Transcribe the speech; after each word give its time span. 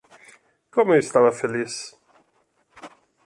Como 0.73 0.95
eu 0.95 0.99
estava 1.03 1.31
feliz 1.41 1.73